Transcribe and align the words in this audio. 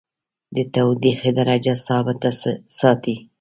د 0.55 0.57
تودیخي 0.75 1.31
درجه 1.39 1.73
ثابته 1.87 2.29
ساتي. 2.79 3.15